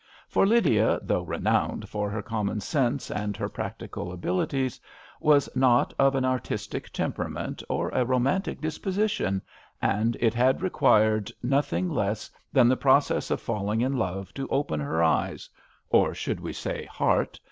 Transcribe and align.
For 0.27 0.47
Lydia, 0.47 0.97
though 1.03 1.21
renowned 1.21 1.87
for 1.87 2.09
her 2.09 2.23
common 2.23 2.59
sense 2.59 3.11
and 3.11 3.37
her 3.37 3.47
practical 3.47 4.11
abilities, 4.11 4.79
was 5.19 5.47
not 5.55 5.93
of 5.99 6.15
an 6.15 6.25
artistic 6.25 6.89
temperament 6.89 7.61
or 7.69 7.89
a 7.89 8.03
romantic 8.03 8.61
disposition, 8.61 9.43
and 9.79 10.17
it 10.19 10.33
had 10.33 10.59
required 10.63 11.31
nothing 11.43 11.87
less 11.87 12.31
than 12.51 12.67
the 12.67 12.75
process 12.77 13.29
of 13.29 13.41
falling 13.41 13.81
in 13.81 13.95
love 13.95 14.33
to 14.33 14.47
ocen 14.47 14.81
her 14.81 15.03
eyes— 15.03 15.47
or 15.91 16.15
should 16.15 16.39
we 16.39 16.49
A 16.49 16.49
RAINY 16.49 16.63
DAY. 16.63 16.69
137 16.69 16.83
say 16.83 16.97
heart 16.97 17.39